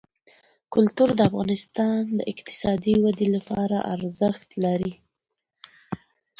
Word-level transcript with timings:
کلتور 0.73 1.09
د 1.15 1.19
افغانستان 1.29 1.99
د 2.17 2.19
اقتصادي 2.33 2.95
ودې 3.03 3.27
لپاره 3.35 3.77
ارزښت 3.95 4.47
لري. 4.63 4.93